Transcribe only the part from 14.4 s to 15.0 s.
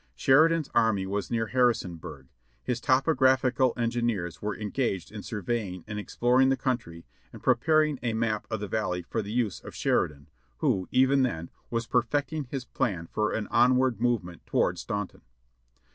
toward